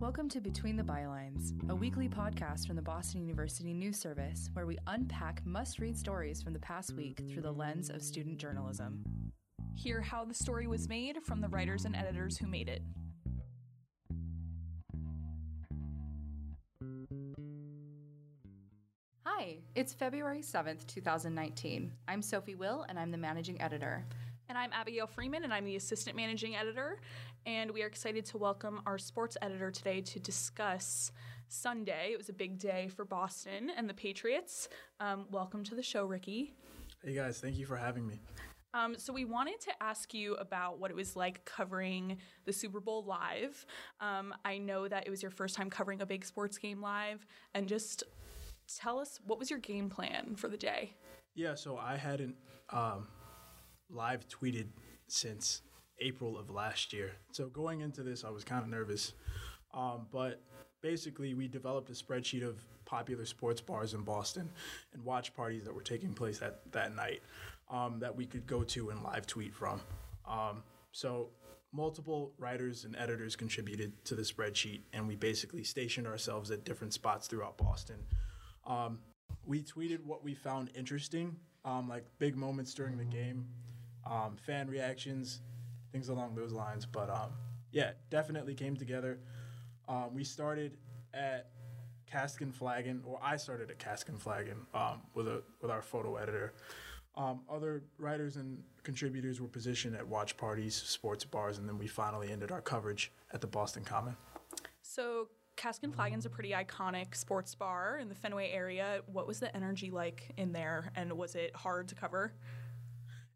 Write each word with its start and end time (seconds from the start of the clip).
Welcome 0.00 0.30
to 0.30 0.40
Between 0.40 0.76
the 0.76 0.82
Bylines, 0.82 1.52
a 1.68 1.74
weekly 1.74 2.08
podcast 2.08 2.66
from 2.66 2.76
the 2.76 2.80
Boston 2.80 3.20
University 3.20 3.74
News 3.74 3.98
Service 3.98 4.48
where 4.54 4.64
we 4.64 4.78
unpack 4.86 5.44
must 5.44 5.78
read 5.78 5.94
stories 5.94 6.40
from 6.40 6.54
the 6.54 6.58
past 6.58 6.94
week 6.94 7.20
through 7.28 7.42
the 7.42 7.52
lens 7.52 7.90
of 7.90 8.00
student 8.00 8.38
journalism. 8.38 9.04
Hear 9.74 10.00
how 10.00 10.24
the 10.24 10.32
story 10.32 10.66
was 10.66 10.88
made 10.88 11.22
from 11.22 11.42
the 11.42 11.48
writers 11.48 11.84
and 11.84 11.94
editors 11.94 12.38
who 12.38 12.46
made 12.46 12.70
it. 12.70 12.80
Hi, 19.26 19.58
it's 19.74 19.92
February 19.92 20.40
7th, 20.40 20.86
2019. 20.86 21.92
I'm 22.08 22.22
Sophie 22.22 22.54
Will, 22.54 22.86
and 22.88 22.98
I'm 22.98 23.10
the 23.10 23.18
managing 23.18 23.60
editor. 23.60 24.06
And 24.50 24.58
I'm 24.58 24.72
Abigail 24.72 25.06
Freeman, 25.06 25.44
and 25.44 25.54
I'm 25.54 25.64
the 25.64 25.76
assistant 25.76 26.16
managing 26.16 26.56
editor. 26.56 26.98
And 27.46 27.70
we 27.70 27.84
are 27.84 27.86
excited 27.86 28.24
to 28.26 28.36
welcome 28.36 28.80
our 28.84 28.98
sports 28.98 29.36
editor 29.40 29.70
today 29.70 30.00
to 30.00 30.18
discuss 30.18 31.12
Sunday. 31.46 32.10
It 32.10 32.18
was 32.18 32.30
a 32.30 32.32
big 32.32 32.58
day 32.58 32.88
for 32.88 33.04
Boston 33.04 33.70
and 33.76 33.88
the 33.88 33.94
Patriots. 33.94 34.68
Um, 34.98 35.26
welcome 35.30 35.62
to 35.62 35.76
the 35.76 35.84
show, 35.84 36.04
Ricky. 36.04 36.52
Hey 37.04 37.14
guys, 37.14 37.38
thank 37.38 37.58
you 37.58 37.64
for 37.64 37.76
having 37.76 38.08
me. 38.08 38.20
Um, 38.74 38.98
so 38.98 39.12
we 39.12 39.24
wanted 39.24 39.60
to 39.60 39.70
ask 39.80 40.12
you 40.12 40.34
about 40.34 40.80
what 40.80 40.90
it 40.90 40.96
was 40.96 41.14
like 41.14 41.44
covering 41.44 42.18
the 42.44 42.52
Super 42.52 42.80
Bowl 42.80 43.04
live. 43.04 43.64
Um, 44.00 44.34
I 44.44 44.58
know 44.58 44.88
that 44.88 45.06
it 45.06 45.10
was 45.10 45.22
your 45.22 45.30
first 45.30 45.54
time 45.54 45.70
covering 45.70 46.02
a 46.02 46.06
big 46.06 46.24
sports 46.24 46.58
game 46.58 46.80
live, 46.80 47.24
and 47.54 47.68
just 47.68 48.02
tell 48.80 48.98
us 48.98 49.20
what 49.24 49.38
was 49.38 49.48
your 49.48 49.60
game 49.60 49.88
plan 49.88 50.34
for 50.34 50.48
the 50.48 50.56
day. 50.56 50.96
Yeah, 51.36 51.54
so 51.54 51.76
I 51.76 51.96
hadn't 51.96 52.34
um, 52.70 53.06
live 53.92 54.26
tweeted 54.28 54.68
since 55.06 55.62
April 56.00 56.38
of 56.38 56.50
last 56.50 56.92
year. 56.92 57.12
So 57.32 57.48
going 57.48 57.80
into 57.80 58.02
this, 58.02 58.24
I 58.24 58.30
was 58.30 58.44
kind 58.44 58.62
of 58.62 58.68
nervous. 58.68 59.12
Um, 59.74 60.06
but 60.10 60.42
basically, 60.82 61.34
we 61.34 61.48
developed 61.48 61.90
a 61.90 61.92
spreadsheet 61.92 62.46
of 62.46 62.64
popular 62.84 63.24
sports 63.24 63.60
bars 63.60 63.94
in 63.94 64.02
Boston 64.02 64.50
and 64.92 65.04
watch 65.04 65.34
parties 65.34 65.64
that 65.64 65.74
were 65.74 65.82
taking 65.82 66.12
place 66.12 66.38
that, 66.38 66.60
that 66.72 66.94
night 66.94 67.22
um, 67.70 68.00
that 68.00 68.14
we 68.14 68.26
could 68.26 68.46
go 68.46 68.64
to 68.64 68.90
and 68.90 69.02
live 69.02 69.26
tweet 69.26 69.54
from. 69.54 69.80
Um, 70.28 70.62
so 70.92 71.30
multiple 71.72 72.32
writers 72.38 72.84
and 72.84 72.96
editors 72.96 73.36
contributed 73.36 73.92
to 74.04 74.14
the 74.14 74.22
spreadsheet, 74.22 74.80
and 74.92 75.06
we 75.06 75.16
basically 75.16 75.62
stationed 75.62 76.06
ourselves 76.06 76.50
at 76.50 76.64
different 76.64 76.92
spots 76.92 77.28
throughout 77.28 77.56
Boston. 77.56 77.96
Um, 78.66 78.98
we 79.46 79.62
tweeted 79.62 80.04
what 80.04 80.24
we 80.24 80.34
found 80.34 80.70
interesting, 80.74 81.36
um, 81.64 81.88
like 81.88 82.04
big 82.18 82.36
moments 82.36 82.74
during 82.74 82.96
the 82.96 83.04
game, 83.04 83.46
um, 84.06 84.36
fan 84.36 84.68
reactions, 84.68 85.40
things 85.92 86.08
along 86.08 86.34
those 86.34 86.52
lines. 86.52 86.86
But 86.86 87.10
um, 87.10 87.30
yeah, 87.72 87.92
definitely 88.10 88.54
came 88.54 88.76
together. 88.76 89.18
Um, 89.88 90.14
we 90.14 90.24
started 90.24 90.76
at 91.14 91.50
Cask 92.10 92.40
and 92.40 92.54
Flagon, 92.54 93.02
or 93.04 93.18
I 93.22 93.36
started 93.36 93.70
at 93.70 93.78
Cask 93.78 94.08
and 94.08 94.20
Flagon 94.20 94.66
um, 94.74 95.02
with 95.14 95.28
a 95.28 95.42
with 95.60 95.70
our 95.70 95.82
photo 95.82 96.16
editor. 96.16 96.52
Um, 97.16 97.40
other 97.50 97.82
writers 97.98 98.36
and 98.36 98.62
contributors 98.84 99.40
were 99.40 99.48
positioned 99.48 99.96
at 99.96 100.06
watch 100.06 100.36
parties, 100.36 100.74
sports 100.74 101.24
bars, 101.24 101.58
and 101.58 101.68
then 101.68 101.76
we 101.76 101.86
finally 101.86 102.30
ended 102.30 102.50
our 102.52 102.60
coverage 102.60 103.12
at 103.32 103.40
the 103.40 103.46
Boston 103.46 103.84
Common. 103.84 104.16
So 104.82 105.28
Cask 105.56 105.82
and 105.82 105.94
Flagon's 105.94 106.24
a 106.24 106.30
pretty 106.30 106.52
iconic 106.52 107.14
sports 107.14 107.54
bar 107.54 107.98
in 108.00 108.08
the 108.08 108.14
Fenway 108.14 108.50
area. 108.50 109.02
What 109.06 109.26
was 109.26 109.40
the 109.40 109.54
energy 109.54 109.90
like 109.90 110.32
in 110.36 110.52
there, 110.52 110.92
and 110.96 111.12
was 111.12 111.34
it 111.34 111.54
hard 111.54 111.88
to 111.88 111.94
cover? 111.94 112.32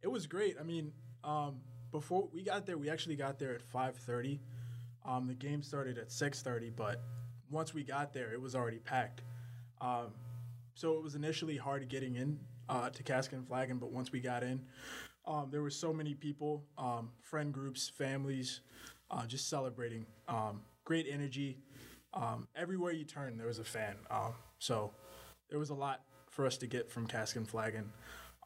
It 0.05 0.13
was 0.13 0.27
great. 0.27 0.57
I 0.61 0.63
mean, 0.63 0.93
um, 1.25 1.61
before 1.91 2.29
we 2.31 2.43
got 2.43 2.67
there, 2.67 2.77
we 2.77 2.91
actually 2.91 3.17
got 3.17 3.39
there 3.39 3.55
at 3.55 3.63
5:30. 3.63 4.39
Um, 5.03 5.27
the 5.27 5.35
game 5.35 5.63
started 5.63 5.97
at 5.97 6.13
6:30, 6.13 6.69
but 6.69 7.01
once 7.51 7.73
we 7.73 7.85
got 7.85 8.13
there, 8.13 8.31
it 8.31 8.41
was 8.41 8.55
already 8.55 8.79
packed. 8.79 9.23
Um, 9.81 10.13
so 10.75 10.99
it 10.99 11.03
was 11.03 11.15
initially 11.15 11.57
hard 11.57 11.89
getting 11.89 12.17
in 12.17 12.39
uh, 12.69 12.91
to 12.91 13.03
Cask 13.03 13.33
and 13.33 13.47
Flagon, 13.47 13.79
but 13.79 13.93
once 13.93 14.13
we 14.13 14.21
got 14.21 14.43
in, 14.43 14.61
um, 15.27 15.51
there 15.51 15.63
were 15.63 15.71
so 15.71 15.91
many 15.91 16.13
people, 16.13 16.67
um, 16.77 17.11
friend 17.23 17.55
groups, 17.55 17.89
families, 17.89 18.61
uh, 19.11 19.25
just 19.25 19.49
celebrating. 19.49 20.05
Um, 20.29 20.61
great 20.85 21.07
energy. 21.09 21.57
Um, 22.13 22.47
everywhere 22.55 22.93
you 22.93 23.05
turn, 23.05 23.39
there 23.39 23.47
was 23.47 23.59
a 23.59 23.65
fan. 23.65 23.97
So 24.59 24.93
there 25.49 25.59
was 25.59 25.71
a 25.71 25.75
lot 25.75 26.03
for 26.29 26.45
us 26.45 26.59
to 26.59 26.67
get 26.67 26.91
from 26.91 27.07
Cask 27.07 27.37
and 27.37 27.49
Flagon 27.49 27.91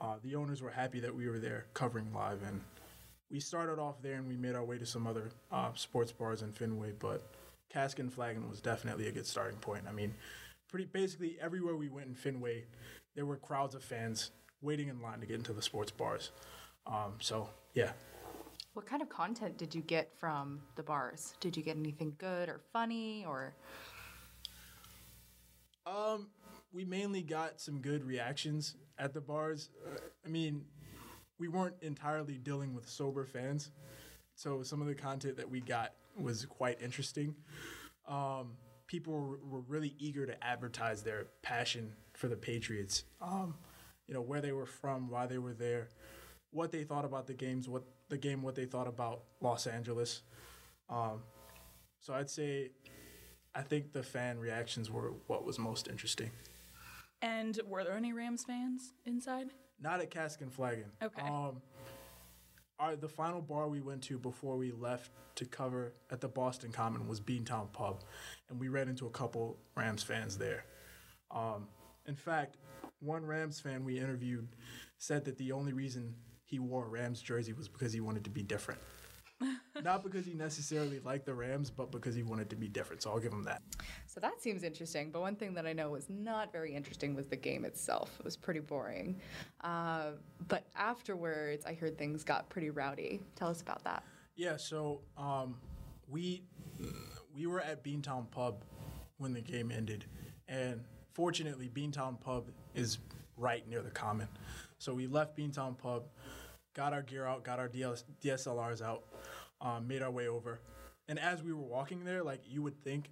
uh, 0.00 0.14
the 0.22 0.34
owners 0.36 0.62
were 0.62 0.70
happy 0.70 1.00
that 1.00 1.14
we 1.14 1.28
were 1.28 1.38
there 1.38 1.66
covering 1.74 2.12
live, 2.12 2.42
and 2.46 2.60
we 3.30 3.40
started 3.40 3.78
off 3.78 4.00
there 4.02 4.14
and 4.14 4.26
we 4.26 4.36
made 4.36 4.54
our 4.54 4.64
way 4.64 4.78
to 4.78 4.86
some 4.86 5.06
other 5.06 5.30
uh, 5.52 5.70
sports 5.74 6.12
bars 6.12 6.42
in 6.42 6.52
Fenway, 6.52 6.92
but 6.98 7.30
Cask 7.68 7.98
and 7.98 8.12
Flagon 8.12 8.48
was 8.48 8.60
definitely 8.60 9.08
a 9.08 9.12
good 9.12 9.26
starting 9.26 9.58
point. 9.58 9.84
I 9.88 9.92
mean, 9.92 10.14
pretty 10.68 10.86
basically 10.86 11.36
everywhere 11.40 11.76
we 11.76 11.88
went 11.88 12.06
in 12.06 12.14
Fenway, 12.14 12.64
there 13.14 13.26
were 13.26 13.36
crowds 13.36 13.74
of 13.74 13.82
fans 13.82 14.30
waiting 14.62 14.88
in 14.88 15.00
line 15.02 15.20
to 15.20 15.26
get 15.26 15.36
into 15.36 15.52
the 15.52 15.62
sports 15.62 15.90
bars. 15.90 16.30
Um, 16.86 17.14
so 17.20 17.50
yeah. 17.74 17.92
What 18.72 18.86
kind 18.86 19.02
of 19.02 19.08
content 19.08 19.58
did 19.58 19.74
you 19.74 19.82
get 19.82 20.12
from 20.18 20.60
the 20.76 20.82
bars? 20.82 21.34
Did 21.40 21.56
you 21.56 21.62
get 21.62 21.76
anything 21.76 22.14
good 22.18 22.48
or 22.48 22.60
funny 22.72 23.24
or? 23.26 23.54
Um, 25.86 26.28
we 26.72 26.84
mainly 26.84 27.22
got 27.22 27.60
some 27.60 27.80
good 27.80 28.04
reactions 28.04 28.76
at 28.98 29.14
the 29.14 29.20
bars. 29.20 29.70
Uh, 29.86 29.98
I 30.24 30.28
mean, 30.28 30.64
we 31.38 31.48
weren't 31.48 31.76
entirely 31.82 32.34
dealing 32.38 32.74
with 32.74 32.88
sober 32.88 33.24
fans, 33.24 33.70
so 34.34 34.62
some 34.62 34.80
of 34.80 34.88
the 34.88 34.94
content 34.94 35.36
that 35.36 35.50
we 35.50 35.60
got 35.60 35.92
was 36.18 36.44
quite 36.46 36.80
interesting. 36.82 37.34
Um, 38.06 38.52
people 38.86 39.12
were, 39.12 39.38
were, 39.48 39.60
really 39.68 39.94
eager 39.98 40.26
to 40.26 40.44
advertise 40.44 41.02
their 41.02 41.26
passion 41.42 41.92
for 42.14 42.28
the 42.28 42.36
Patriots. 42.36 43.04
Um, 43.20 43.54
you 44.06 44.14
know 44.14 44.22
where 44.22 44.40
they 44.40 44.52
were 44.52 44.66
from, 44.66 45.10
why 45.10 45.26
they 45.26 45.38
were 45.38 45.52
there, 45.52 45.88
what 46.50 46.72
they 46.72 46.84
thought 46.84 47.04
about 47.04 47.26
the 47.26 47.34
games, 47.34 47.68
what 47.68 47.84
the 48.08 48.16
game, 48.16 48.42
what 48.42 48.54
they 48.54 48.64
thought 48.64 48.88
about 48.88 49.22
Los 49.40 49.66
Angeles. 49.66 50.22
Um, 50.88 51.20
so 52.00 52.14
I'd 52.14 52.30
say 52.30 52.70
I 53.54 53.62
think 53.62 53.92
the 53.92 54.02
fan 54.02 54.38
reactions 54.38 54.90
were 54.90 55.12
what 55.26 55.44
was 55.44 55.58
most 55.58 55.88
interesting. 55.88 56.30
And 57.22 57.58
were 57.66 57.84
there 57.84 57.96
any 57.96 58.12
Rams 58.12 58.44
fans 58.44 58.92
inside? 59.04 59.48
Not 59.80 60.00
at 60.00 60.10
Cask 60.10 60.40
and 60.40 60.52
Flagon. 60.52 60.90
Okay. 61.02 61.22
Um, 61.22 61.62
our, 62.78 62.96
the 62.96 63.08
final 63.08 63.40
bar 63.40 63.68
we 63.68 63.80
went 63.80 64.02
to 64.02 64.18
before 64.18 64.56
we 64.56 64.72
left 64.72 65.10
to 65.36 65.44
cover 65.44 65.92
at 66.10 66.20
the 66.20 66.28
Boston 66.28 66.72
Common 66.72 67.08
was 67.08 67.20
Beantown 67.20 67.72
Pub, 67.72 68.02
and 68.50 68.58
we 68.58 68.68
ran 68.68 68.88
into 68.88 69.06
a 69.06 69.10
couple 69.10 69.56
Rams 69.76 70.02
fans 70.02 70.36
there. 70.36 70.64
Um, 71.30 71.68
in 72.06 72.14
fact, 72.14 72.56
one 73.00 73.24
Rams 73.24 73.60
fan 73.60 73.84
we 73.84 73.98
interviewed 73.98 74.48
said 74.98 75.24
that 75.26 75.38
the 75.38 75.52
only 75.52 75.72
reason 75.72 76.14
he 76.44 76.58
wore 76.58 76.86
a 76.86 76.88
Rams 76.88 77.20
jersey 77.20 77.52
was 77.52 77.68
because 77.68 77.92
he 77.92 78.00
wanted 78.00 78.24
to 78.24 78.30
be 78.30 78.42
different. 78.42 78.80
Not 79.82 80.02
because 80.02 80.26
he 80.26 80.34
necessarily 80.34 81.00
liked 81.00 81.26
the 81.26 81.34
Rams, 81.34 81.70
but 81.70 81.90
because 81.90 82.14
he 82.14 82.22
wanted 82.22 82.50
to 82.50 82.56
be 82.56 82.68
different. 82.68 83.02
So 83.02 83.10
I'll 83.10 83.18
give 83.18 83.32
him 83.32 83.44
that. 83.44 83.62
So 84.06 84.20
that 84.20 84.40
seems 84.40 84.62
interesting. 84.62 85.10
But 85.10 85.20
one 85.20 85.36
thing 85.36 85.54
that 85.54 85.66
I 85.66 85.72
know 85.72 85.90
was 85.90 86.08
not 86.08 86.52
very 86.52 86.74
interesting 86.74 87.14
was 87.14 87.28
the 87.28 87.36
game 87.36 87.64
itself. 87.64 88.16
It 88.18 88.24
was 88.24 88.36
pretty 88.36 88.60
boring. 88.60 89.20
Uh, 89.62 90.12
but 90.48 90.64
afterwards, 90.76 91.64
I 91.66 91.74
heard 91.74 91.98
things 91.98 92.24
got 92.24 92.48
pretty 92.48 92.70
rowdy. 92.70 93.20
Tell 93.36 93.48
us 93.48 93.60
about 93.60 93.84
that. 93.84 94.02
Yeah. 94.36 94.56
So 94.56 95.00
um, 95.16 95.56
we 96.08 96.42
we 97.34 97.46
were 97.46 97.60
at 97.60 97.84
Beantown 97.84 98.30
Pub 98.30 98.64
when 99.18 99.32
the 99.32 99.40
game 99.40 99.70
ended, 99.70 100.04
and 100.48 100.80
fortunately, 101.12 101.68
Beantown 101.68 102.20
Pub 102.20 102.50
is 102.74 102.98
right 103.36 103.68
near 103.68 103.82
the 103.82 103.90
Common. 103.90 104.28
So 104.78 104.94
we 104.94 105.06
left 105.06 105.36
Beantown 105.36 105.76
Pub 105.76 106.04
got 106.78 106.92
our 106.92 107.02
gear 107.02 107.26
out, 107.26 107.42
got 107.42 107.58
our 107.58 107.68
DSLRs 107.68 108.80
out, 108.82 109.02
um, 109.60 109.86
made 109.86 110.02
our 110.02 110.10
way 110.10 110.28
over. 110.28 110.60
And 111.08 111.18
as 111.18 111.42
we 111.42 111.52
were 111.52 111.62
walking 111.62 112.04
there, 112.04 112.22
like 112.22 112.42
you 112.46 112.62
would 112.62 112.82
think 112.82 113.10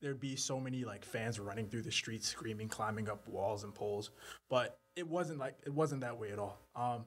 there'd 0.00 0.20
be 0.20 0.36
so 0.36 0.60
many 0.60 0.84
like 0.84 1.04
fans 1.04 1.40
running 1.40 1.68
through 1.68 1.82
the 1.82 1.92
streets, 1.92 2.28
screaming, 2.28 2.68
climbing 2.68 3.08
up 3.08 3.26
walls 3.28 3.64
and 3.64 3.74
poles, 3.74 4.10
but 4.48 4.78
it 4.94 5.06
wasn't 5.06 5.38
like 5.38 5.56
it 5.66 5.72
wasn't 5.72 6.00
that 6.02 6.18
way 6.18 6.32
at 6.32 6.38
all. 6.38 6.58
Um, 6.74 7.04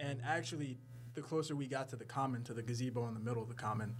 and 0.00 0.20
actually, 0.26 0.78
the 1.14 1.22
closer 1.22 1.56
we 1.56 1.66
got 1.66 1.88
to 1.90 1.96
the 1.96 2.04
common, 2.04 2.42
to 2.44 2.54
the 2.54 2.62
gazebo 2.62 3.06
in 3.08 3.14
the 3.14 3.20
middle 3.20 3.42
of 3.42 3.48
the 3.48 3.54
common, 3.54 3.94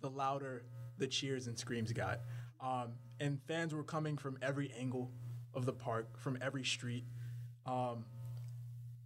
the 0.00 0.10
louder 0.10 0.64
the 0.98 1.06
cheers 1.06 1.46
and 1.46 1.58
screams 1.58 1.92
got. 1.92 2.20
Um, 2.60 2.92
and 3.20 3.40
fans 3.46 3.74
were 3.74 3.84
coming 3.84 4.16
from 4.16 4.38
every 4.42 4.72
angle 4.78 5.10
of 5.54 5.64
the 5.64 5.72
park, 5.72 6.18
from 6.18 6.38
every 6.40 6.64
street. 6.64 7.04
Um, 7.66 8.04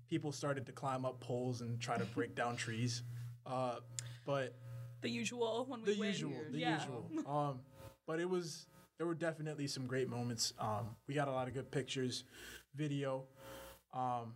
people 0.09 0.33
started 0.33 0.67
to 0.67 0.73
climb 0.73 1.05
up 1.05 1.21
poles 1.21 1.61
and 1.61 1.81
try 1.81 1.97
to 1.97 2.05
break 2.05 2.35
down 2.35 2.57
trees. 2.65 3.03
Uh, 3.47 3.77
but 4.25 4.55
the 5.01 5.11
usual 5.11 5.65
when 5.69 5.83
we 5.83 5.95
the 5.95 6.01
win. 6.01 6.09
usual, 6.11 6.33
the 6.51 6.59
yeah. 6.59 6.79
usual. 6.79 7.11
Um, 7.27 7.61
but 8.07 8.21
it 8.21 8.29
was 8.29 8.67
there 8.99 9.07
were 9.07 9.15
definitely 9.15 9.67
some 9.67 9.87
great 9.87 10.09
moments. 10.09 10.53
Um, 10.59 10.97
we 11.09 11.15
got 11.15 11.29
a 11.29 11.33
lot 11.33 11.49
of 11.49 11.55
good 11.55 11.71
pictures, 11.71 12.25
video, 12.75 13.25
um, 13.93 14.35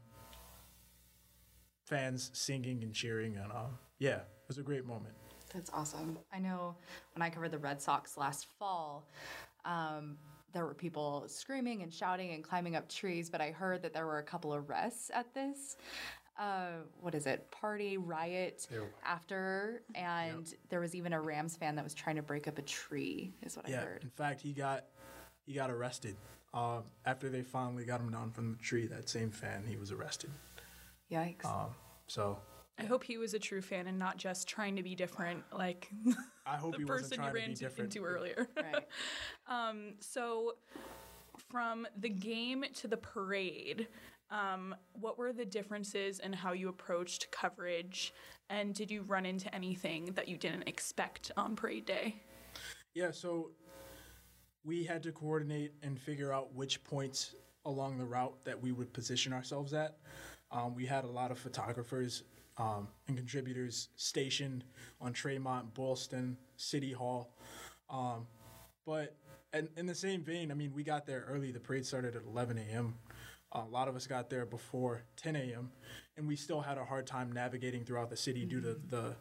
fans 1.85 2.31
singing 2.33 2.83
and 2.83 2.93
cheering, 2.93 3.37
and 3.37 3.53
um, 3.53 3.79
yeah, 3.99 4.17
it 4.17 4.49
was 4.49 4.59
a 4.59 4.63
great 4.63 4.85
moment. 4.85 5.15
That's 5.55 5.71
awesome. 5.73 6.19
I 6.33 6.39
know 6.39 6.75
when 7.15 7.23
I 7.23 7.31
covered 7.31 7.51
the 7.51 7.59
Red 7.59 7.81
Sox 7.81 8.17
last 8.17 8.47
fall, 8.59 9.09
um, 9.65 10.17
there 10.53 10.65
were 10.65 10.75
people 10.75 11.25
screaming 11.29 11.83
and 11.83 11.93
shouting 11.93 12.33
and 12.33 12.43
climbing 12.43 12.77
up 12.77 12.89
trees, 12.89 13.31
but 13.31 13.41
I 13.41 13.51
heard 13.51 13.83
that 13.83 13.93
there 13.93 14.07
were 14.07 14.19
a 14.19 14.23
couple 14.23 14.55
arrests 14.55 15.11
at 15.15 15.33
this. 15.35 15.77
Uh, 16.39 16.83
what 17.01 17.15
is 17.15 17.27
it? 17.27 17.51
Party 17.51 17.97
riot 17.97 18.67
There 18.71 18.83
were. 18.83 18.89
after, 19.05 19.83
and 19.95 20.53
there 20.69 20.81
was 20.81 20.95
even 20.95 21.13
a 21.15 21.21
Rams 21.21 21.57
fan 21.57 21.77
that 21.77 21.85
was 21.85 21.95
trying 21.95 22.17
to 22.17 22.23
break 22.23 22.47
up 22.47 22.59
a 22.59 22.63
tree. 22.63 23.33
Is 23.43 23.57
what 23.57 23.67
I 23.67 23.71
Yeah. 23.71 23.81
heard. 23.85 24.03
In 24.05 24.11
fact, 24.11 24.41
he 24.43 24.53
got 24.53 24.85
he 25.47 25.55
got 25.55 25.71
arrested. 25.71 26.17
Um, 26.53 26.85
after 27.05 27.29
they 27.29 27.43
finally 27.43 27.85
got 27.85 28.01
him 28.01 28.11
down 28.11 28.31
from 28.33 28.53
the 28.53 28.59
tree, 28.59 28.87
that 28.89 29.09
same 29.09 29.31
fan, 29.31 29.65
he 29.67 29.77
was 29.77 29.93
arrested. 29.93 30.31
Yikes! 31.11 31.45
Um, 31.45 31.71
so 32.07 32.39
I 32.79 32.85
hope 32.85 33.05
he 33.05 33.17
was 33.17 33.33
a 33.35 33.39
true 33.39 33.63
fan 33.63 33.87
and 33.87 33.99
not 33.99 34.17
just 34.19 34.49
trying 34.49 34.77
to 34.77 34.83
be 34.83 34.95
different, 34.95 35.45
like 35.53 35.89
I 36.45 36.57
hope 36.57 36.73
the 36.77 36.79
he 36.79 36.85
wasn't 36.85 37.13
person 37.13 37.13
you 37.13 37.17
trying 37.17 37.33
to 37.35 37.39
ran 37.41 37.49
be 37.51 37.55
to- 37.55 37.61
different. 37.61 37.95
into 37.97 38.07
earlier. 38.07 38.49
right. 38.57 38.87
Um, 39.49 39.95
so, 40.01 40.57
from 41.49 41.87
the 41.97 42.09
game 42.09 42.65
to 42.75 42.89
the 42.89 42.97
parade, 42.97 43.87
um, 44.31 44.75
what 44.93 45.19
were 45.19 45.33
the 45.33 45.45
differences 45.45 46.19
in 46.19 46.33
how 46.33 46.53
you 46.53 46.69
approached 46.69 47.31
coverage? 47.31 48.13
And 48.51 48.75
did 48.75 48.91
you 48.91 49.03
run 49.03 49.27
into 49.27 49.53
anything 49.55 50.13
that 50.15 50.29
you 50.29 50.37
didn't 50.37 50.69
expect 50.69 51.31
on 51.37 51.57
parade 51.57 51.87
day? 51.87 52.17
Yeah, 52.95 53.11
so 53.11 53.51
we 54.65 54.85
had 54.85 55.03
to 55.05 55.13
coordinate 55.13 55.73
and 55.83 55.99
figure 55.99 56.33
out 56.33 56.55
which 56.55 56.83
points 56.85 57.35
along 57.65 57.99
the 57.99 58.05
route 58.05 58.37
that 58.45 58.61
we 58.61 58.73
would 58.73 58.93
position 58.93 59.33
ourselves 59.33 59.73
at. 59.73 59.99
Um, 60.51 60.75
we 60.75 60.87
had 60.87 61.05
a 61.05 61.09
lot 61.09 61.31
of 61.31 61.39
photographers 61.39 62.23
um, 62.59 62.89
and 63.09 63.17
contributors 63.17 63.89
stationed 63.97 64.65
on 65.01 65.13
Tremont, 65.13 65.75
Boylston, 65.75 66.37
City 66.57 66.93
Hall. 66.93 67.35
Um, 67.91 68.27
but 68.87 69.17
in, 69.53 69.69
in 69.77 69.87
the 69.87 69.95
same 69.95 70.23
vein, 70.23 70.51
I 70.51 70.55
mean, 70.55 70.73
we 70.75 70.83
got 70.83 71.07
there 71.07 71.25
early. 71.29 71.51
The 71.51 71.61
parade 71.61 71.85
started 71.85 72.17
at 72.17 72.23
11 72.25 72.59
a.m. 72.59 72.95
a 73.57 73.65
lot 73.71 73.89
of 73.89 73.97
us 73.97 74.07
got 74.07 74.31
there 74.31 74.47
before 74.47 75.03
10 75.17 75.37
a.m., 75.37 75.71
and 76.17 76.27
we 76.27 76.37
still 76.37 76.61
had 76.61 76.79
a 76.79 76.85
hard 76.85 77.07
time 77.07 77.33
navigating 77.33 77.85
throughout 77.85 78.11
the 78.11 78.17
city 78.17 78.45
due 78.45 78.61
to 78.61 78.77
the 78.89 79.15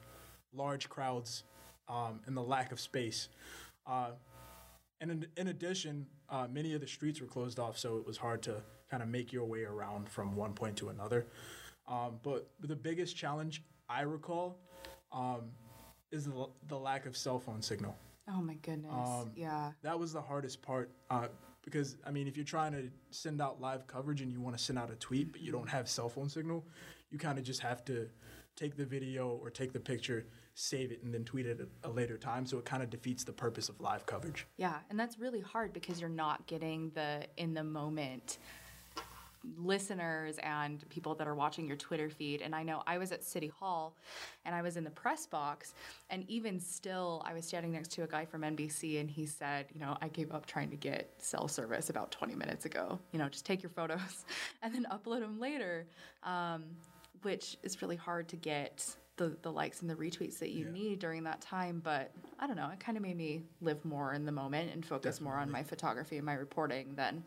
large 0.54 0.90
crowds 0.90 1.44
um, 1.88 2.20
and 2.26 2.36
the 2.36 2.42
lack 2.42 2.72
of 2.72 2.80
space. 2.80 3.30
Uh, 3.86 4.12
and 5.02 5.12
in, 5.12 5.28
in 5.38 5.48
addition, 5.48 6.06
uh, 6.30 6.48
many 6.52 6.74
of 6.74 6.82
the 6.82 6.88
streets 6.88 7.22
were 7.22 7.28
closed 7.28 7.60
off, 7.60 7.78
so 7.78 7.98
it 7.98 8.06
was 8.06 8.18
hard 8.18 8.42
to 8.44 8.62
kind 8.90 9.04
of 9.04 9.10
make 9.10 9.34
your 9.34 9.46
way 9.46 9.64
around 9.64 10.10
from 10.10 10.36
one 10.36 10.54
point 10.54 10.78
to 10.78 10.90
another. 10.90 11.26
Um, 11.88 12.20
but 12.24 12.50
the 12.62 12.76
biggest 12.76 13.16
challenge 13.16 13.64
I 13.90 14.02
recall 14.02 14.58
um, 15.12 15.52
is 16.12 16.26
the, 16.26 16.48
the 16.68 16.78
lack 16.78 17.06
of 17.06 17.16
cell 17.16 17.40
phone 17.40 17.62
signal. 17.62 17.96
Oh 18.28 18.42
my 18.42 18.56
goodness. 18.56 18.92
Um, 18.92 19.32
yeah. 19.36 19.72
That 19.84 20.00
was 20.00 20.14
the 20.14 20.22
hardest 20.22 20.62
part 20.62 20.90
uh, 21.10 21.28
because, 21.66 21.98
I 22.06 22.12
mean, 22.12 22.28
if 22.28 22.38
you're 22.38 22.46
trying 22.46 22.72
to 22.74 22.90
send 23.10 23.42
out 23.42 23.60
live 23.60 23.88
coverage 23.88 24.22
and 24.22 24.32
you 24.32 24.40
want 24.40 24.58
to 24.58 24.64
send 24.64 24.80
out 24.80 24.92
a 24.92 24.96
tweet, 24.96 25.32
but 25.32 25.42
you 25.42 25.52
don't 25.52 25.70
have 25.70 25.90
cell 25.90 26.08
phone 26.08 26.30
signal, 26.30 26.66
you 27.10 27.18
kind 27.18 27.38
of 27.38 27.44
just 27.44 27.60
have 27.62 27.84
to 27.86 28.08
take 28.56 28.78
the 28.78 28.86
video 28.86 29.30
or 29.42 29.50
take 29.50 29.74
the 29.74 29.80
picture, 29.80 30.26
save 30.54 30.92
it, 30.92 31.04
and 31.04 31.14
then 31.14 31.26
tweet 31.26 31.46
it 31.46 31.60
at 31.60 31.68
a 31.84 31.92
later 31.92 32.18
time. 32.18 32.46
So 32.46 32.58
it 32.58 32.66
kind 32.66 32.82
of 32.82 32.90
defeats 32.90 33.24
the 33.24 33.34
purpose 33.34 33.68
of 33.68 33.82
live 33.82 34.06
coverage. 34.06 34.48
Yeah, 34.58 34.78
and 34.90 35.00
that's 35.00 35.20
really 35.20 35.42
hard 35.42 35.74
because 35.74 36.00
you're 36.00 36.10
not 36.10 36.48
getting 36.48 36.92
the 36.94 37.26
in 37.38 37.54
the 37.54 37.64
moment 37.64 38.38
listeners 39.58 40.38
and 40.44 40.88
people 40.90 41.16
that 41.16 41.28
are 41.28 41.36
watching 41.36 41.68
your 41.68 41.78
Twitter 41.78 42.10
feed. 42.10 42.42
And 42.42 42.54
I 42.56 42.64
know 42.64 42.84
I 42.88 42.98
was 42.98 43.12
at 43.12 43.24
City 43.24 43.48
Hall 43.48 43.96
and 44.46 44.54
I 44.56 44.62
was 44.62 44.78
in 44.78 44.84
the 44.84 44.90
press 44.90 45.26
box, 45.26 45.74
and 46.10 46.24
even 46.30 46.60
still, 46.60 47.24
I 47.26 47.34
was 47.34 47.46
standing 47.46 47.72
next 47.72 47.92
to 47.94 48.04
a 48.04 48.08
guy 48.08 48.26
from 48.26 48.42
NBC, 48.42 49.00
and 49.00 49.10
he 49.10 49.26
said, 49.26 49.66
You 49.74 49.80
know, 49.80 49.98
I 50.02 50.08
gave 50.10 50.32
up 50.32 50.46
trying 50.46 50.70
to 50.70 50.76
get 50.78 51.12
cell 51.18 51.48
service 51.48 51.90
about 51.90 52.12
20 52.12 52.36
minutes 52.36 52.66
ago. 52.66 53.00
You 53.12 53.20
know, 53.20 53.28
just 53.30 53.46
take 53.46 53.64
your 53.64 53.72
photos 53.72 54.26
and 54.62 54.74
then 54.74 54.86
upload 54.92 55.22
them 55.22 55.40
later, 55.40 55.88
um, 56.24 56.64
which 57.24 57.58
is 57.64 57.82
really 57.82 57.96
hard 57.96 58.28
to 58.30 58.36
get. 58.36 58.96
The, 59.18 59.34
the 59.44 59.50
likes 59.50 59.80
and 59.80 59.90
the 59.90 59.96
retweets 59.96 60.40
that 60.40 60.50
you 60.50 60.66
Yeah. 60.66 60.72
need 60.74 61.00
during 61.00 61.24
that 61.24 61.40
time, 61.40 61.80
but 61.82 62.12
I 62.38 62.48
don't 62.48 62.58
know. 62.58 62.70
It 62.74 62.82
kind 62.82 62.98
of 62.98 63.02
made 63.02 63.16
me 63.16 63.44
live 63.62 63.86
more 63.86 64.14
in 64.14 64.26
the 64.26 64.32
moment 64.34 64.74
and 64.74 64.86
focus 64.86 65.22
more 65.22 65.36
on 65.36 65.50
my 65.50 65.64
photography 65.64 66.18
and 66.18 66.26
my 66.26 66.34
reporting 66.34 66.96
than 66.96 67.24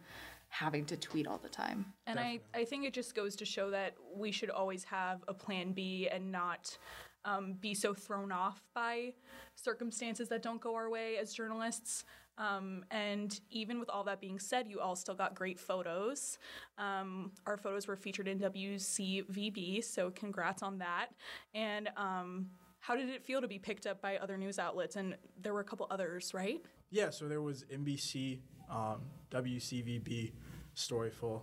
having 0.49 0.85
to 0.87 0.97
tweet 0.97 1.27
all 1.27 1.39
the 1.39 1.49
time. 1.49 1.87
And 2.07 2.19
I, 2.19 2.41
I 2.55 2.65
think 2.65 2.85
it 2.85 2.93
just 2.93 3.15
goes 3.15 3.37
to 3.37 3.45
show 3.45 3.71
that 3.71 3.95
we 4.15 4.33
should 4.33 4.51
always 4.51 4.85
have 4.85 5.23
a 5.29 5.35
plan 5.35 5.73
B 5.73 6.09
and 6.11 6.33
not 6.33 6.77
um, 7.25 7.55
be 7.61 7.75
so 7.75 7.95
thrown 7.95 8.33
off 8.33 8.63
by 8.75 9.13
circumstances 9.55 10.29
that 10.29 10.43
don't 10.43 10.61
go 10.61 10.75
our 10.75 10.91
way 10.91 11.17
as 11.19 11.33
journalists. 11.33 12.05
Um, 12.39 12.85
and 12.91 13.39
even 13.51 13.81
with 13.81 13.91
all 13.91 14.05
that 14.05 14.21
being 14.21 14.39
said, 14.39 14.69
you 14.69 14.81
all 14.81 14.95
still 14.95 15.15
got 15.15 15.35
great 15.35 15.59
photos. 15.59 16.39
Um, 16.79 17.33
our 17.47 17.57
photos 17.57 17.89
were 17.89 17.97
featured 17.97 18.29
in 18.29 18.39
WCVB, 18.39 19.83
so 19.85 20.11
congrats 20.13 20.63
on 20.63 20.79
that. 20.79 21.09
And 21.53 21.91
um, 21.97 22.47
how 22.79 22.95
did 22.95 23.09
it 23.09 23.25
feel 23.25 23.41
to 23.41 23.49
be 23.49 23.59
picked 23.59 23.87
up 23.87 24.01
by 24.01 24.19
other 24.19 24.39
news 24.39 24.59
outlets? 24.61 24.95
And 24.95 25.17
there 25.43 25.53
were 25.53 25.61
a 25.61 25.65
couple 25.65 25.89
others, 25.91 26.33
right? 26.33 26.63
Yeah, 26.91 27.11
so 27.11 27.27
there 27.27 27.43
was 27.43 27.65
NBC, 27.65 28.39
um, 28.71 29.03
WCVB, 29.31 30.33
Storyful. 30.75 31.43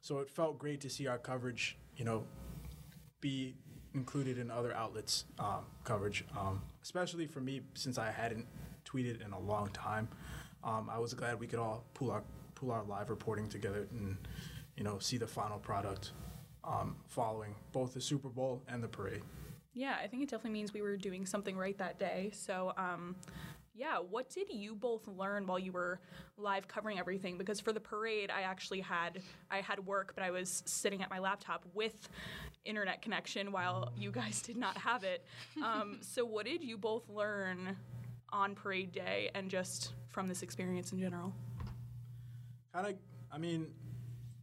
So 0.00 0.18
it 0.18 0.30
felt 0.30 0.58
great 0.58 0.80
to 0.82 0.90
see 0.90 1.06
our 1.06 1.18
coverage, 1.18 1.78
you 1.96 2.04
know, 2.04 2.24
be 3.20 3.54
included 3.94 4.38
in 4.38 4.50
other 4.50 4.74
outlets' 4.74 5.24
um, 5.38 5.64
coverage, 5.84 6.24
um, 6.38 6.60
especially 6.82 7.26
for 7.26 7.40
me 7.40 7.62
since 7.74 7.96
I 7.96 8.10
hadn't 8.10 8.46
tweeted 8.84 9.24
in 9.24 9.32
a 9.32 9.38
long 9.38 9.68
time. 9.68 10.08
Um, 10.62 10.90
I 10.92 10.98
was 10.98 11.14
glad 11.14 11.40
we 11.40 11.46
could 11.46 11.58
all 11.58 11.84
pull 11.94 12.10
our 12.10 12.22
pull 12.54 12.70
our 12.70 12.84
live 12.84 13.10
reporting 13.10 13.48
together 13.48 13.88
and 13.90 14.16
you 14.76 14.84
know 14.84 14.98
see 14.98 15.16
the 15.16 15.26
final 15.26 15.58
product 15.58 16.12
um, 16.64 16.96
following 17.08 17.54
both 17.72 17.94
the 17.94 18.00
Super 18.00 18.28
Bowl 18.28 18.62
and 18.68 18.82
the 18.82 18.88
parade. 18.88 19.22
Yeah, 19.74 19.96
I 20.02 20.06
think 20.06 20.22
it 20.22 20.30
definitely 20.30 20.52
means 20.52 20.72
we 20.72 20.82
were 20.82 20.96
doing 20.96 21.26
something 21.26 21.56
right 21.56 21.76
that 21.78 21.98
day. 21.98 22.30
So, 22.32 22.72
um, 22.76 23.16
yeah, 23.74 23.98
what 23.98 24.30
did 24.30 24.48
you 24.50 24.74
both 24.74 25.06
learn 25.08 25.46
while 25.46 25.58
you 25.58 25.72
were 25.72 26.00
live 26.36 26.68
covering 26.68 26.98
everything? 26.98 27.36
Because 27.38 27.60
for 27.60 27.72
the 27.72 27.80
parade, 27.80 28.30
I 28.30 28.42
actually 28.42 28.80
had 28.80 29.20
I 29.50 29.60
had 29.60 29.84
work, 29.84 30.12
but 30.14 30.22
I 30.22 30.30
was 30.30 30.62
sitting 30.66 31.02
at 31.02 31.10
my 31.10 31.18
laptop 31.18 31.64
with 31.74 32.08
internet 32.64 33.02
connection 33.02 33.52
while 33.52 33.92
you 33.96 34.10
guys 34.10 34.40
did 34.42 34.56
not 34.56 34.76
have 34.78 35.04
it. 35.04 35.24
Um, 35.62 35.98
so, 36.02 36.24
what 36.24 36.46
did 36.46 36.62
you 36.62 36.78
both 36.78 37.08
learn 37.08 37.76
on 38.30 38.54
parade 38.54 38.92
day 38.92 39.30
and 39.34 39.50
just 39.50 39.92
from 40.08 40.28
this 40.28 40.42
experience 40.42 40.92
in 40.92 41.00
general? 41.00 41.32
kind 42.74 42.88
of 42.88 42.94
i 43.30 43.38
mean 43.38 43.68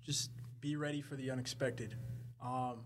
just 0.02 0.32
be 0.62 0.76
ready 0.76 1.02
for 1.02 1.16
the 1.16 1.30
unexpected 1.30 1.96
um, 2.42 2.78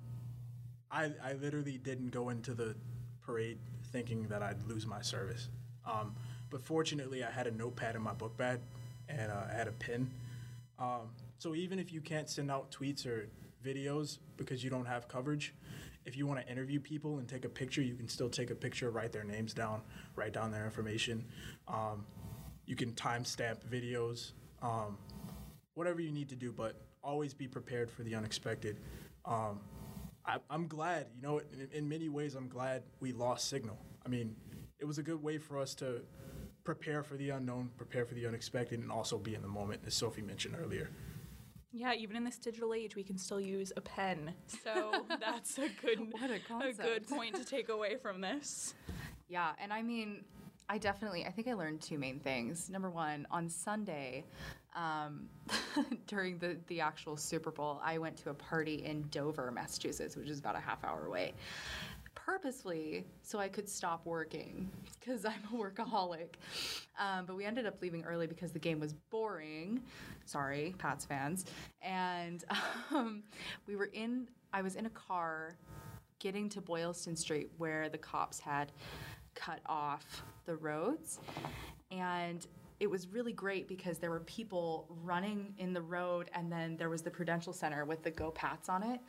I, 0.91 1.11
I 1.23 1.33
literally 1.33 1.77
didn't 1.77 2.09
go 2.09 2.29
into 2.29 2.53
the 2.53 2.75
parade 3.21 3.59
thinking 3.91 4.23
that 4.29 4.41
i'd 4.41 4.63
lose 4.63 4.87
my 4.87 5.01
service 5.01 5.49
um, 5.85 6.15
but 6.49 6.63
fortunately 6.63 7.23
i 7.23 7.31
had 7.31 7.47
a 7.47 7.51
notepad 7.51 7.95
in 7.95 8.01
my 8.01 8.13
book 8.13 8.35
bag 8.37 8.59
and 9.09 9.31
uh, 9.31 9.41
i 9.49 9.53
had 9.53 9.67
a 9.67 9.71
pen 9.73 10.09
um, 10.77 11.09
so 11.37 11.55
even 11.55 11.79
if 11.79 11.93
you 11.93 12.01
can't 12.01 12.29
send 12.29 12.51
out 12.51 12.71
tweets 12.71 13.05
or 13.05 13.27
videos 13.65 14.19
because 14.37 14.63
you 14.63 14.69
don't 14.69 14.85
have 14.85 15.07
coverage 15.07 15.53
if 16.05 16.15
you 16.15 16.27
want 16.27 16.39
to 16.39 16.51
interview 16.51 16.79
people 16.79 17.17
and 17.17 17.27
take 17.27 17.45
a 17.45 17.49
picture 17.49 17.81
you 17.81 17.95
can 17.95 18.07
still 18.07 18.29
take 18.29 18.51
a 18.51 18.55
picture 18.55 18.91
write 18.91 19.11
their 19.11 19.23
names 19.23 19.53
down 19.53 19.81
write 20.15 20.33
down 20.33 20.51
their 20.51 20.65
information 20.65 21.23
um, 21.67 22.05
you 22.65 22.75
can 22.75 22.91
timestamp 22.93 23.57
videos 23.69 24.31
um, 24.61 24.97
whatever 25.75 26.01
you 26.01 26.11
need 26.11 26.29
to 26.29 26.35
do, 26.35 26.51
but 26.51 26.81
always 27.03 27.33
be 27.33 27.47
prepared 27.47 27.91
for 27.91 28.03
the 28.03 28.15
unexpected. 28.15 28.79
Um, 29.25 29.59
I, 30.25 30.37
I'm 30.49 30.67
glad, 30.67 31.07
you 31.15 31.21
know, 31.21 31.39
in, 31.53 31.69
in 31.71 31.87
many 31.87 32.09
ways, 32.09 32.33
I'm 32.33 32.47
glad 32.47 32.83
we 32.99 33.11
lost 33.11 33.47
signal. 33.49 33.77
I 34.05 34.09
mean, 34.09 34.35
it 34.79 34.85
was 34.85 34.97
a 34.97 35.03
good 35.03 35.21
way 35.21 35.37
for 35.37 35.59
us 35.59 35.75
to 35.75 36.01
prepare 36.65 37.03
for 37.03 37.15
the 37.15 37.29
unknown, 37.29 37.69
prepare 37.77 38.05
for 38.05 38.15
the 38.15 38.25
unexpected, 38.27 38.79
and 38.79 38.91
also 38.91 39.17
be 39.17 39.35
in 39.35 39.41
the 39.41 39.47
moment, 39.47 39.81
as 39.85 39.93
Sophie 39.93 40.21
mentioned 40.21 40.55
earlier. 40.59 40.89
Yeah, 41.71 41.93
even 41.93 42.15
in 42.15 42.23
this 42.23 42.37
digital 42.37 42.73
age, 42.73 42.95
we 42.95 43.03
can 43.03 43.17
still 43.17 43.39
use 43.39 43.71
a 43.77 43.81
pen. 43.81 44.33
So 44.63 45.05
that's 45.19 45.57
a 45.57 45.69
good, 45.81 45.99
What 46.11 46.31
a 46.31 46.39
a 46.69 46.73
good 46.73 47.07
point 47.07 47.35
to 47.35 47.45
take 47.45 47.69
away 47.69 47.97
from 47.97 48.19
this. 48.19 48.73
Yeah, 49.27 49.51
and 49.59 49.71
I 49.71 49.81
mean, 49.81 50.23
I 50.67 50.77
definitely, 50.77 51.25
I 51.25 51.31
think 51.31 51.47
I 51.47 51.53
learned 51.53 51.81
two 51.81 51.97
main 51.97 52.19
things. 52.19 52.69
Number 52.69 52.89
one, 52.89 53.27
on 53.29 53.49
Sunday, 53.49 54.23
um, 54.75 55.29
during 56.07 56.39
the, 56.39 56.57
the 56.67 56.81
actual 56.81 57.17
Super 57.17 57.51
Bowl, 57.51 57.79
I 57.83 57.97
went 57.97 58.17
to 58.17 58.29
a 58.31 58.33
party 58.33 58.83
in 58.85 59.07
Dover, 59.11 59.51
Massachusetts, 59.51 60.15
which 60.15 60.29
is 60.29 60.39
about 60.39 60.55
a 60.55 60.59
half 60.59 60.83
hour 60.83 61.05
away, 61.05 61.33
purposely 62.15 63.05
so 63.21 63.39
I 63.39 63.47
could 63.47 63.69
stop 63.69 64.05
working 64.05 64.69
because 64.99 65.25
I'm 65.25 65.43
a 65.53 65.57
workaholic. 65.57 66.35
Um, 66.99 67.25
but 67.25 67.35
we 67.35 67.45
ended 67.45 67.65
up 67.65 67.81
leaving 67.81 68.03
early 68.05 68.27
because 68.27 68.51
the 68.51 68.59
game 68.59 68.79
was 68.79 68.93
boring. 69.11 69.81
Sorry, 70.25 70.73
Pats 70.77 71.05
fans. 71.05 71.45
And 71.81 72.43
um, 72.91 73.23
we 73.67 73.75
were 73.75 73.89
in, 73.93 74.27
I 74.53 74.61
was 74.61 74.75
in 74.75 74.85
a 74.85 74.91
car 74.91 75.57
getting 76.19 76.49
to 76.49 76.61
Boylston 76.61 77.15
Street 77.15 77.51
where 77.57 77.89
the 77.89 77.97
cops 77.97 78.39
had 78.39 78.71
cut 79.35 79.59
off 79.65 80.23
the 80.45 80.55
roads. 80.55 81.19
And 81.91 82.45
it 82.79 82.89
was 82.89 83.07
really 83.07 83.31
great 83.31 83.67
because 83.67 83.99
there 83.99 84.09
were 84.09 84.19
people 84.21 84.87
running 85.03 85.53
in 85.57 85.73
the 85.73 85.81
road 85.81 86.29
and 86.33 86.51
then 86.51 86.75
there 86.77 86.89
was 86.89 87.01
the 87.01 87.09
Prudential 87.09 87.53
Center 87.53 87.85
with 87.85 88.03
the 88.03 88.11
Go 88.11 88.31
Pats 88.31 88.67
on 88.67 88.83
it. 88.83 88.99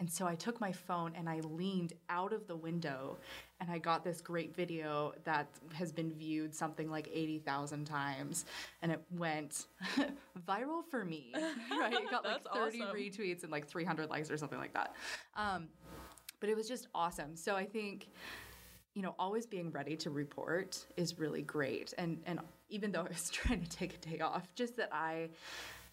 And 0.00 0.10
so 0.10 0.26
I 0.26 0.34
took 0.34 0.60
my 0.60 0.72
phone 0.72 1.12
and 1.16 1.28
I 1.28 1.40
leaned 1.40 1.92
out 2.08 2.32
of 2.32 2.46
the 2.48 2.56
window 2.56 3.18
and 3.60 3.70
I 3.70 3.78
got 3.78 4.02
this 4.02 4.20
great 4.20 4.56
video 4.56 5.12
that 5.24 5.46
has 5.74 5.92
been 5.92 6.12
viewed 6.12 6.52
something 6.54 6.90
like 6.90 7.08
80,000 7.12 7.84
times 7.84 8.44
and 8.82 8.90
it 8.90 9.00
went 9.12 9.66
viral 10.48 10.82
for 10.90 11.04
me. 11.04 11.32
Right? 11.70 11.94
It 11.94 12.10
got 12.10 12.24
like 12.24 12.44
30 12.54 12.82
awesome. 12.82 12.96
retweets 12.96 13.42
and 13.42 13.50
like 13.50 13.66
300 13.66 14.08
likes 14.10 14.30
or 14.30 14.36
something 14.36 14.58
like 14.58 14.74
that. 14.74 14.94
Um, 15.36 15.68
but 16.38 16.48
it 16.48 16.56
was 16.56 16.68
just 16.68 16.88
awesome. 16.94 17.34
So 17.34 17.54
I 17.56 17.64
think 17.64 18.08
you 18.94 19.02
know, 19.02 19.14
always 19.18 19.46
being 19.46 19.70
ready 19.70 19.96
to 19.96 20.10
report 20.10 20.84
is 20.96 21.18
really 21.18 21.42
great. 21.42 21.94
And 21.98 22.20
and 22.26 22.40
even 22.68 22.92
though 22.92 23.00
I 23.06 23.08
was 23.08 23.30
trying 23.30 23.62
to 23.62 23.68
take 23.68 23.94
a 23.94 23.98
day 23.98 24.20
off, 24.20 24.54
just 24.54 24.76
that 24.76 24.90
I, 24.92 25.30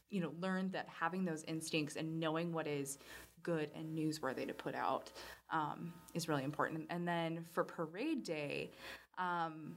you 0.09 0.21
know, 0.21 0.31
learned 0.39 0.73
that 0.73 0.87
having 0.87 1.25
those 1.25 1.43
instincts 1.43 1.95
and 1.95 2.19
knowing 2.19 2.51
what 2.51 2.67
is 2.67 2.97
good 3.43 3.69
and 3.75 3.97
newsworthy 3.97 4.45
to 4.47 4.53
put 4.53 4.75
out 4.75 5.11
um, 5.51 5.93
is 6.13 6.27
really 6.27 6.43
important. 6.43 6.85
And 6.89 7.07
then 7.07 7.45
for 7.51 7.63
parade 7.63 8.23
day, 8.23 8.71
um, 9.17 9.75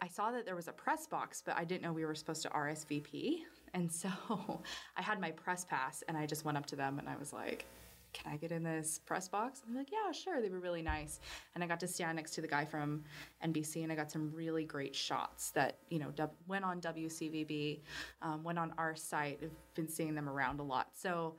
I 0.00 0.08
saw 0.08 0.30
that 0.32 0.46
there 0.46 0.56
was 0.56 0.68
a 0.68 0.72
press 0.72 1.06
box, 1.06 1.42
but 1.44 1.56
I 1.56 1.64
didn't 1.64 1.82
know 1.82 1.92
we 1.92 2.04
were 2.04 2.14
supposed 2.14 2.42
to 2.42 2.48
RSVP. 2.48 3.40
And 3.74 3.90
so 3.90 4.08
I 4.96 5.02
had 5.02 5.20
my 5.20 5.30
press 5.30 5.64
pass 5.64 6.02
and 6.08 6.16
I 6.16 6.26
just 6.26 6.44
went 6.44 6.56
up 6.58 6.66
to 6.66 6.76
them 6.76 6.98
and 6.98 7.08
I 7.08 7.16
was 7.16 7.32
like, 7.32 7.66
can 8.12 8.32
I 8.32 8.36
get 8.36 8.52
in 8.52 8.62
this 8.62 9.00
press 9.04 9.28
box? 9.28 9.62
They're 9.66 9.78
like, 9.78 9.92
yeah, 9.92 10.12
sure. 10.12 10.40
They 10.40 10.48
were 10.48 10.60
really 10.60 10.82
nice. 10.82 11.20
And 11.54 11.62
I 11.62 11.66
got 11.66 11.80
to 11.80 11.88
stand 11.88 12.16
next 12.16 12.32
to 12.32 12.40
the 12.40 12.48
guy 12.48 12.64
from 12.64 13.04
NBC 13.44 13.82
and 13.82 13.92
I 13.92 13.94
got 13.94 14.10
some 14.10 14.32
really 14.34 14.64
great 14.64 14.94
shots 14.94 15.50
that, 15.52 15.78
you 15.88 15.98
know, 15.98 16.12
went 16.46 16.64
on 16.64 16.80
WCVB, 16.80 17.80
um, 18.22 18.42
went 18.42 18.58
on 18.58 18.72
our 18.78 18.94
site. 18.94 19.40
I've 19.42 19.74
been 19.74 19.88
seeing 19.88 20.14
them 20.14 20.28
around 20.28 20.60
a 20.60 20.64
lot. 20.64 20.88
So, 20.94 21.34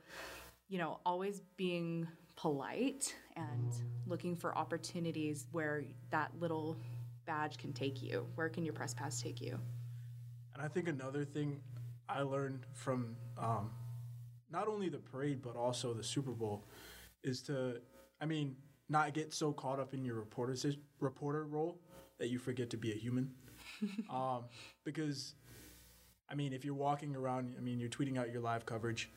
you 0.68 0.78
know, 0.78 1.00
always 1.04 1.42
being 1.56 2.06
polite 2.36 3.14
and 3.36 3.72
looking 4.06 4.34
for 4.36 4.56
opportunities 4.56 5.46
where 5.52 5.84
that 6.10 6.30
little 6.40 6.76
badge 7.26 7.58
can 7.58 7.72
take 7.72 8.02
you. 8.02 8.26
Where 8.34 8.48
can 8.48 8.64
your 8.64 8.74
press 8.74 8.94
pass 8.94 9.20
take 9.20 9.40
you? 9.40 9.58
And 10.54 10.62
I 10.62 10.68
think 10.68 10.88
another 10.88 11.24
thing 11.24 11.60
I 12.08 12.22
learned 12.22 12.66
from 12.72 13.16
um, 13.38 13.70
not 14.52 14.68
only 14.68 14.88
the 14.88 14.98
parade 14.98 15.42
but 15.42 15.56
also 15.56 15.94
the 15.94 16.04
Super 16.04 16.32
Bowl 16.32 16.64
is 17.24 17.42
to, 17.42 17.80
I 18.20 18.26
mean, 18.26 18.56
not 18.88 19.14
get 19.14 19.32
so 19.32 19.52
caught 19.52 19.80
up 19.80 19.94
in 19.94 20.04
your 20.04 20.16
reporter 20.16 20.54
reporter 21.00 21.44
role 21.44 21.78
that 22.18 22.28
you 22.28 22.38
forget 22.38 22.70
to 22.70 22.76
be 22.76 22.92
a 22.92 22.94
human. 22.94 23.30
um, 24.10 24.44
because, 24.84 25.34
I 26.28 26.34
mean, 26.34 26.52
if 26.52 26.64
you're 26.64 26.74
walking 26.74 27.16
around, 27.16 27.54
I 27.56 27.60
mean, 27.60 27.80
you're 27.80 27.88
tweeting 27.88 28.18
out 28.18 28.30
your 28.30 28.42
live 28.42 28.66
coverage, 28.66 29.10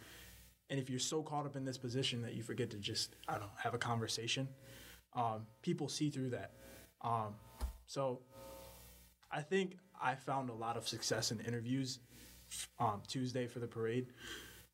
and 0.69 0.79
if 0.79 0.89
you're 0.89 0.99
so 0.99 1.21
caught 1.21 1.45
up 1.45 1.55
in 1.55 1.65
this 1.65 1.77
position 1.77 2.21
that 2.21 2.33
you 2.33 2.43
forget 2.43 2.69
to 2.71 2.77
just, 2.77 3.15
I 3.27 3.33
don't 3.33 3.41
know, 3.41 3.49
have 3.61 3.73
a 3.73 3.77
conversation, 3.77 4.47
um, 5.13 5.45
people 5.61 5.89
see 5.89 6.09
through 6.09 6.31
that. 6.31 6.53
Um, 7.01 7.35
so 7.85 8.21
I 9.31 9.41
think 9.41 9.77
I 10.01 10.15
found 10.15 10.49
a 10.49 10.53
lot 10.53 10.77
of 10.77 10.87
success 10.87 11.31
in 11.31 11.39
interviews 11.41 11.99
um, 12.79 13.01
Tuesday 13.07 13.47
for 13.47 13.59
the 13.59 13.67
parade 13.67 14.07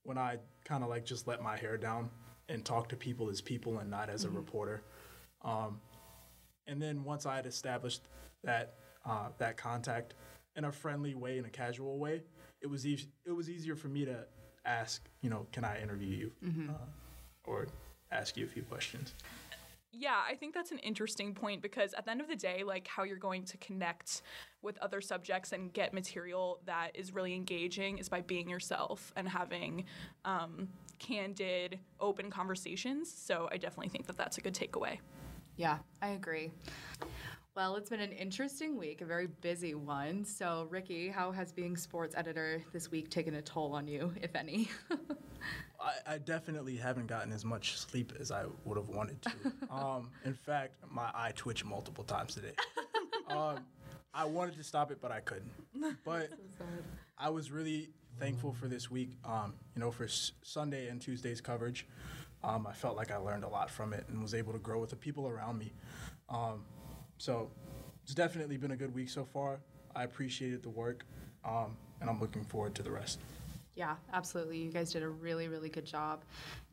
when 0.03 0.17
I 0.17 0.37
kind 0.65 0.83
of 0.83 0.89
like 0.89 1.05
just 1.05 1.27
let 1.27 1.41
my 1.41 1.57
hair 1.57 1.77
down 1.77 2.09
and 2.49 2.65
talk 2.65 2.89
to 2.89 2.95
people 2.95 3.29
as 3.29 3.41
people 3.41 3.79
and 3.79 3.89
not 3.89 4.09
as 4.09 4.25
a 4.25 4.29
reporter. 4.29 4.81
Um, 5.43 5.79
and 6.67 6.81
then 6.81 7.03
once 7.03 7.25
I 7.25 7.35
had 7.35 7.45
established 7.45 8.07
that 8.43 8.75
uh, 9.05 9.29
that 9.39 9.57
contact 9.57 10.13
in 10.55 10.65
a 10.65 10.71
friendly 10.71 11.15
way, 11.15 11.37
in 11.37 11.45
a 11.45 11.49
casual 11.49 11.97
way, 11.97 12.23
it 12.61 12.67
was 12.67 12.85
eas 12.85 13.07
it 13.25 13.31
was 13.31 13.49
easier 13.49 13.75
for 13.75 13.87
me 13.87 14.05
to 14.05 14.25
ask, 14.65 15.07
you 15.21 15.29
know, 15.29 15.47
can 15.51 15.63
I 15.63 15.81
interview 15.81 16.15
you, 16.15 16.31
uh, 16.69 16.85
or 17.45 17.67
ask 18.11 18.37
you 18.37 18.45
a 18.45 18.47
few 18.47 18.63
questions. 18.63 19.13
Yeah, 19.93 20.21
I 20.27 20.35
think 20.35 20.53
that's 20.53 20.71
an 20.71 20.79
interesting 20.79 21.33
point 21.33 21.61
because 21.61 21.93
at 21.93 22.05
the 22.05 22.11
end 22.11 22.21
of 22.21 22.29
the 22.29 22.35
day, 22.35 22.63
like 22.63 22.87
how 22.87 23.03
you're 23.03 23.17
going 23.17 23.43
to 23.45 23.57
connect 23.57 24.21
with 24.61 24.77
other 24.77 25.01
subjects 25.01 25.51
and 25.51 25.73
get 25.73 25.93
material 25.93 26.61
that 26.65 26.91
is 26.93 27.13
really 27.13 27.35
engaging 27.35 27.97
is 27.97 28.07
by 28.07 28.21
being 28.21 28.49
yourself 28.49 29.11
and 29.17 29.27
having 29.27 29.83
um, 30.23 30.69
candid, 30.99 31.77
open 31.99 32.29
conversations. 32.29 33.13
So 33.13 33.49
I 33.51 33.57
definitely 33.57 33.89
think 33.89 34.07
that 34.07 34.17
that's 34.17 34.37
a 34.37 34.41
good 34.41 34.55
takeaway. 34.55 34.99
Yeah, 35.57 35.79
I 36.01 36.09
agree. 36.09 36.51
Well, 37.53 37.75
it's 37.75 37.89
been 37.89 37.99
an 37.99 38.13
interesting 38.13 38.77
week, 38.77 39.01
a 39.01 39.05
very 39.05 39.27
busy 39.27 39.75
one. 39.75 40.23
So, 40.23 40.67
Ricky, 40.69 41.09
how 41.09 41.33
has 41.33 41.51
being 41.51 41.75
sports 41.75 42.15
editor 42.17 42.63
this 42.71 42.89
week 42.89 43.09
taken 43.09 43.35
a 43.35 43.41
toll 43.41 43.73
on 43.73 43.87
you, 43.89 44.13
if 44.21 44.33
any? 44.37 44.69
I, 45.81 46.13
I 46.13 46.17
definitely 46.19 46.77
haven't 46.77 47.07
gotten 47.07 47.33
as 47.33 47.43
much 47.43 47.77
sleep 47.77 48.13
as 48.21 48.31
I 48.31 48.45
would 48.63 48.77
have 48.77 48.87
wanted 48.87 49.21
to. 49.23 49.31
um, 49.69 50.11
in 50.23 50.33
fact, 50.33 50.75
my 50.89 51.11
eye 51.13 51.33
twitched 51.35 51.65
multiple 51.65 52.05
times 52.05 52.35
today. 52.35 52.53
um, 53.27 53.65
I 54.13 54.23
wanted 54.23 54.55
to 54.55 54.63
stop 54.63 54.89
it, 54.89 54.99
but 55.01 55.11
I 55.11 55.19
couldn't. 55.19 55.51
But 56.05 56.29
I 57.17 57.29
was 57.29 57.51
really 57.51 57.89
thankful 58.17 58.53
for 58.53 58.67
this 58.69 58.89
week. 58.89 59.17
Um, 59.25 59.55
you 59.75 59.81
know, 59.81 59.91
for 59.91 60.05
s- 60.05 60.31
Sunday 60.41 60.87
and 60.87 61.01
Tuesday's 61.01 61.41
coverage, 61.41 61.85
um, 62.45 62.65
I 62.65 62.71
felt 62.73 62.95
like 62.95 63.11
I 63.11 63.17
learned 63.17 63.43
a 63.43 63.49
lot 63.49 63.69
from 63.69 63.91
it 63.93 64.05
and 64.07 64.21
was 64.21 64.33
able 64.33 64.53
to 64.53 64.59
grow 64.59 64.79
with 64.79 64.89
the 64.91 64.95
people 64.95 65.27
around 65.27 65.57
me. 65.57 65.73
Um, 66.29 66.63
so 67.21 67.51
it's 68.03 68.15
definitely 68.15 68.57
been 68.57 68.71
a 68.71 68.75
good 68.75 68.95
week 68.95 69.07
so 69.07 69.23
far. 69.23 69.59
I 69.95 70.05
appreciated 70.05 70.63
the 70.63 70.69
work, 70.69 71.05
um, 71.45 71.77
and 71.99 72.09
I'm 72.09 72.19
looking 72.19 72.43
forward 72.43 72.73
to 72.75 72.83
the 72.83 72.89
rest. 72.89 73.19
Yeah, 73.75 73.95
absolutely. 74.11 74.57
You 74.57 74.71
guys 74.71 74.91
did 74.91 75.03
a 75.03 75.07
really, 75.07 75.47
really 75.47 75.69
good 75.69 75.85
job. 75.85 76.23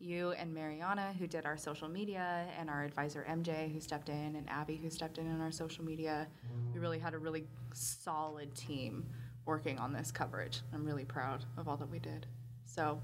You 0.00 0.30
and 0.32 0.54
Mariana, 0.54 1.14
who 1.18 1.26
did 1.26 1.44
our 1.44 1.58
social 1.58 1.86
media, 1.86 2.46
and 2.58 2.70
our 2.70 2.82
advisor 2.82 3.26
MJ, 3.28 3.70
who 3.70 3.78
stepped 3.78 4.08
in, 4.08 4.36
and 4.36 4.48
Abby, 4.48 4.76
who 4.82 4.88
stepped 4.88 5.18
in 5.18 5.30
on 5.30 5.42
our 5.42 5.52
social 5.52 5.84
media. 5.84 6.26
We 6.72 6.80
really 6.80 6.98
had 6.98 7.12
a 7.12 7.18
really 7.18 7.44
solid 7.74 8.54
team 8.54 9.04
working 9.44 9.78
on 9.78 9.92
this 9.92 10.10
coverage. 10.10 10.62
I'm 10.72 10.84
really 10.84 11.04
proud 11.04 11.44
of 11.58 11.68
all 11.68 11.76
that 11.76 11.90
we 11.90 11.98
did. 11.98 12.26
So, 12.64 13.02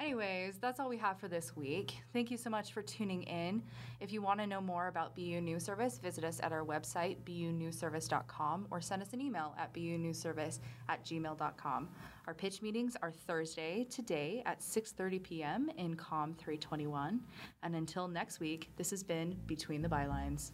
anyways, 0.00 0.58
that's 0.58 0.80
all 0.80 0.88
we 0.88 0.96
have 0.96 1.18
for 1.18 1.28
this 1.28 1.54
week. 1.54 1.98
Thank 2.12 2.30
you 2.30 2.36
so 2.36 2.50
much 2.50 2.72
for 2.72 2.82
tuning 2.82 3.22
in. 3.24 3.62
If 4.00 4.12
you 4.12 4.22
want 4.22 4.40
to 4.40 4.46
know 4.46 4.60
more 4.60 4.88
about 4.88 5.14
BU 5.14 5.40
News 5.40 5.64
Service, 5.64 5.98
visit 5.98 6.24
us 6.24 6.40
at 6.42 6.52
our 6.52 6.64
website, 6.64 7.18
bunewsservice.com, 7.24 8.66
or 8.70 8.80
send 8.80 9.02
us 9.02 9.12
an 9.12 9.20
email 9.20 9.54
at 9.58 9.72
bunewsservice 9.74 10.58
at 10.88 11.04
gmail.com. 11.04 11.88
Our 12.26 12.34
pitch 12.34 12.62
meetings 12.62 12.96
are 13.02 13.12
Thursday 13.12 13.86
today 13.90 14.42
at 14.46 14.60
6.30 14.60 15.22
p.m. 15.22 15.70
in 15.76 15.94
COM 15.94 16.34
321. 16.34 17.20
And 17.62 17.76
until 17.76 18.08
next 18.08 18.40
week, 18.40 18.70
this 18.76 18.90
has 18.90 19.02
been 19.02 19.36
Between 19.46 19.82
the 19.82 19.88
Bylines. 19.88 20.52